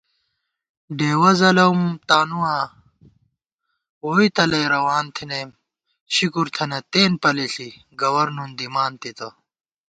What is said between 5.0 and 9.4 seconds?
تھنَئیم شُکُر تھنہ تېن پلےݪی گور نُن دِمان تِتہ